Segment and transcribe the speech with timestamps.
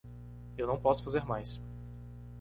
[0.57, 1.61] Eu não posso fazer mais.